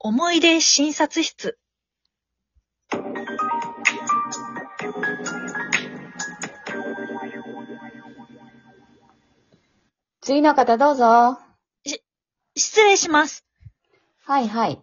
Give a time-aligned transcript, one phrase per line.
[0.00, 1.58] 思い出診察室。
[10.20, 11.38] 次の方どうぞ。
[12.54, 13.44] 失礼します。
[14.24, 14.80] はいはい。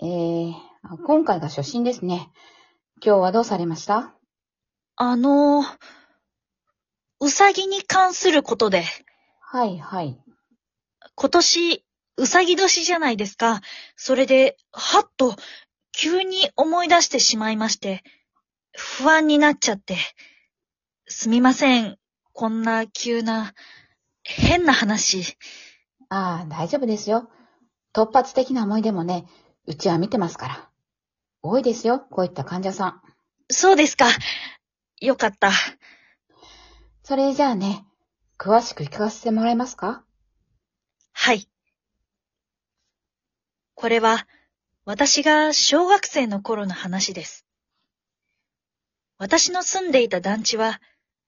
[0.00, 0.52] えー、
[0.82, 2.30] あ今回が初診ですね。
[3.04, 4.14] 今日はどうされました？
[4.96, 5.64] あの、
[7.20, 8.84] うさぎに関することで、
[9.40, 10.18] はいはい。
[11.14, 11.85] 今年、
[12.16, 13.60] うさぎ年じゃないですか。
[13.96, 15.36] それで、はっと、
[15.92, 18.02] 急に思い出してしまいまして、
[18.74, 19.96] 不安になっちゃって。
[21.06, 21.98] すみません。
[22.32, 23.54] こんな急な、
[24.22, 25.36] 変な話。
[26.08, 27.30] ああ、大丈夫ですよ。
[27.94, 29.26] 突発的な思い出もね、
[29.66, 30.70] うちは見てますから。
[31.42, 33.02] 多いですよ、こういった患者さん。
[33.50, 34.06] そうですか。
[35.00, 35.50] よかった。
[37.02, 37.86] それじゃあね、
[38.38, 40.04] 詳しく聞かせてもらえますか？
[41.12, 41.48] はい。
[43.76, 44.26] これは、
[44.86, 47.44] 私が小学生の頃の話です。
[49.18, 50.80] 私の住んでいた団地は、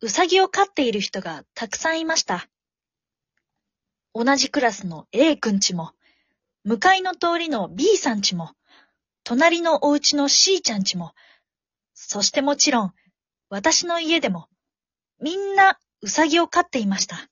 [0.00, 2.48] うさぎを飼っている人がたくさんいました。
[4.12, 5.92] 同じクラスの A 君ちも、
[6.64, 8.50] 向かいの通りの B さんちも、
[9.22, 11.14] 隣のお家の C ちゃんちも、
[11.94, 12.94] そしてもちろん、
[13.50, 14.48] 私の家でも、
[15.20, 17.28] みんなうさぎを飼っていました。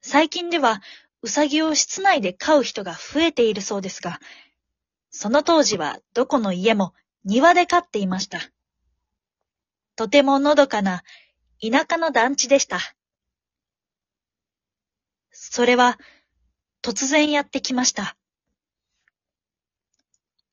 [0.00, 0.80] 最近では、
[1.26, 4.20] うさぎを室内で飼う人が増えているそうですが、
[5.10, 8.38] その当時はどこの家も庭で飼っていました。
[9.96, 11.02] とてものどかな
[11.60, 12.78] 田舎の団地でした。
[15.32, 15.98] それは
[16.80, 18.16] 突然やってきました。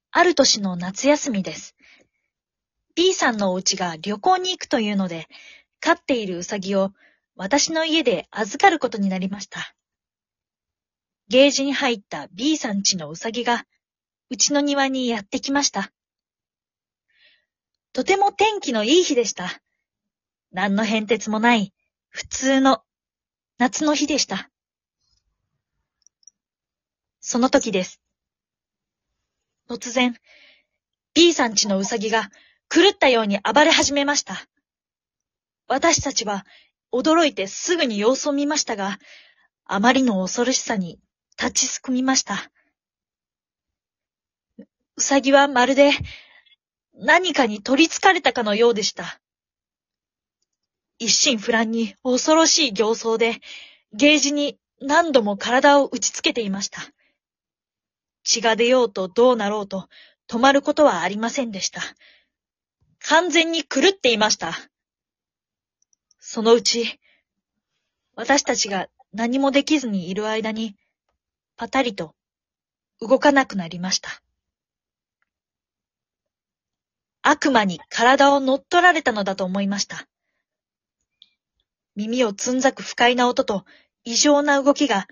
[0.09, 1.75] ある年の夏休みです。
[2.95, 5.27] B さんのお家が旅行に行くというので、
[5.81, 6.93] 飼っているうさぎを
[7.35, 9.75] 私の家で預かることになりました。
[11.33, 13.65] ゲージに入った B さん家のうさぎが、
[14.29, 15.91] うちの庭にやってきました。
[17.91, 19.49] とても天気のいい日でした。
[20.51, 21.73] 何の変哲もない、
[22.09, 22.83] 普通の
[23.57, 24.51] 夏の日でした。
[27.19, 27.99] その時です。
[29.67, 30.15] 突然、
[31.15, 32.29] B さん家のうさぎが
[32.69, 34.45] 狂ったように暴れ始めました。
[35.67, 36.45] 私たちは
[36.91, 38.99] 驚いてすぐに様子を見ましたが、
[39.65, 40.99] あまりの恐ろしさに
[41.39, 42.51] 立ちすくみました。
[44.95, 45.91] うさぎはまるで
[46.93, 49.19] 何かに取り憑かれたかのようでした。
[50.99, 53.39] 一心不乱に恐ろしい形相で、
[53.93, 56.81] ゲージに何度も体を打ちつけていました。
[58.23, 59.89] 血が出ようとどうなろうと
[60.27, 61.81] 止まることはありませんでした。
[62.99, 64.57] 完全に狂っていました。
[66.19, 66.99] そのうち、
[68.15, 70.75] 私たちが何もできずにいる間に、
[71.63, 72.13] パタリと
[72.99, 74.09] 動かなくなりました。
[77.21, 80.05] 悪魔に体を乗っ取られたのだと思いました。
[81.95, 83.63] 耳をつんざく不快な音と
[84.03, 85.07] 異常な動きが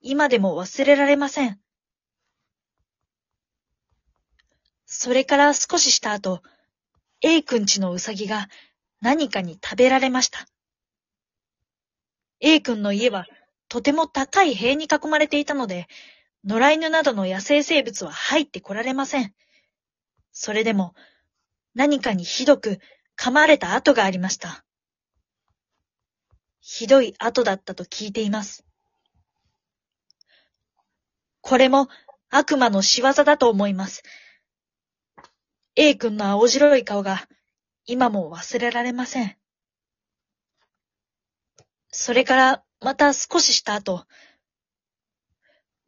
[0.00, 1.60] 今でも忘れられません。
[4.86, 6.42] それから少しした後、
[7.20, 8.48] A 君ちのうさぎが
[9.02, 10.46] 何かに食べられました。
[12.40, 13.26] A 君の家は
[13.72, 15.88] とても高い塀に囲まれていたので、
[16.44, 19.32] 野良犬などの野生生物は入ってこられません。
[20.30, 20.94] それでも
[21.74, 22.80] 何かにひどく
[23.18, 24.62] 噛まれた跡がありました。
[26.60, 28.66] ひどい跡だったと聞いています。
[31.40, 31.88] これも
[32.28, 34.02] 悪魔の仕業だと思います。
[35.76, 37.26] A 君の青白い顔が
[37.86, 39.34] 今も忘れられません。
[41.90, 44.04] それからまた少しした後、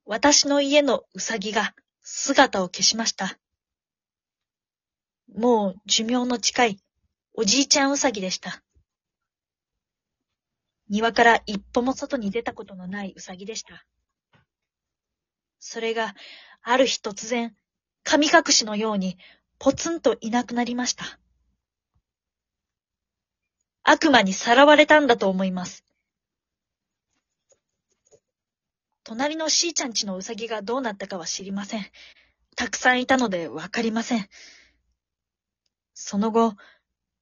[0.06, 3.36] 私の家のうさぎが姿を消しました。
[5.34, 6.78] もう寿命の近い
[7.32, 8.62] おじいちゃんうさぎでした。
[10.88, 13.84] 庭から一歩も外に出たことのないうさぎでした。
[15.58, 16.14] それが
[16.62, 17.56] ある日突然、
[18.04, 19.18] 神隠しのように
[19.58, 21.18] ポツンといなくなりました。
[23.82, 25.84] 悪魔にさらわれたんだと思います。
[29.04, 31.86] 隣のしーちゃんちのうさぎがどうなったかは知りません。
[32.56, 34.28] たくさんいたのでわかりません。
[35.92, 36.54] その後、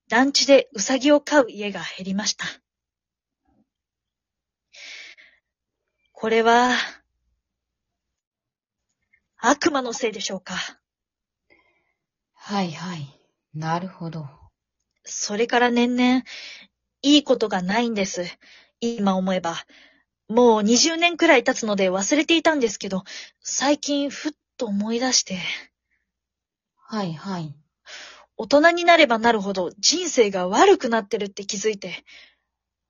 [0.09, 2.45] 団地でうさぎを飼う家が減りました。
[6.13, 6.71] これは、
[9.39, 10.55] 悪魔のせいでしょうか。
[12.35, 13.21] はいはい。
[13.55, 14.29] なるほど。
[15.05, 16.23] それから年々、
[17.03, 18.25] いいことがないんです。
[18.81, 19.57] 今思えば。
[20.33, 23.05] もう20年くらい経つので忘れていたんですけど、
[23.43, 25.39] 最近ふっと思い出して、
[26.89, 27.55] はいはい。
[28.39, 32.05] 大人になればなるほど人生が悪くなってるって気づいて、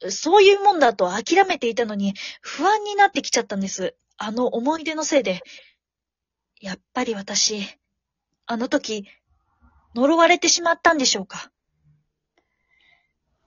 [0.08, 3.96] そういうもんだと諦めていたのに不安になってきちゃったんです。
[4.18, 5.42] あの思い出のせいで。
[6.60, 7.66] やっぱり私、
[8.46, 9.08] あの時、
[9.96, 11.50] 呪われてしまったんでしょうか？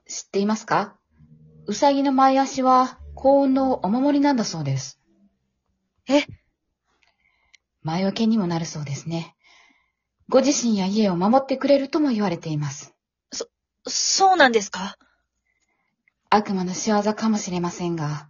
[0.05, 0.97] 知っていますか？
[1.65, 4.99] うさぎの前足は幸運のお守りなんだそうです。
[6.07, 6.25] え？
[7.81, 9.35] 前置けにもなるそうですね。
[10.29, 12.93] ご自身や家を守ってくれるとも言われています。
[13.87, 14.97] そうなんですか？
[16.29, 18.29] 悪魔の仕業かもしれませんが、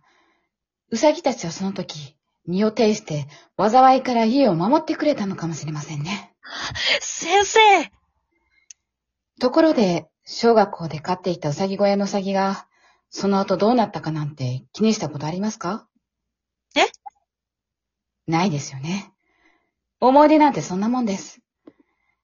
[0.91, 2.15] うさぎたちはその時、
[2.45, 3.27] 身を挺して、
[3.57, 6.33] 災いから家を守ってくれたのかもしれませんね。
[6.99, 7.59] 先生
[9.39, 12.67] ところで、小学校で飼っていたうさぎ小屋のうさぎが、
[13.17, 15.87] その後どうなったかなんて気にしたことありますか？
[16.75, 16.81] え？
[18.27, 19.09] ないですよね。
[20.01, 21.39] 思い出なんてそんなもんです。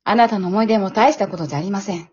[0.03, 2.09] あなたの思い出も大したことじゃありません。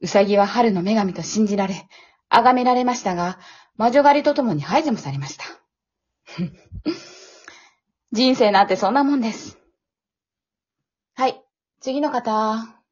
[0.00, 1.86] うさぎは春の女神と信じられ、
[2.28, 3.38] 崇められましたが、
[3.76, 5.44] 魔女狩りとともに排除もされました。
[8.10, 9.58] 人生なんてそんなもんです。
[11.14, 11.40] はい、
[11.80, 12.83] 次の方。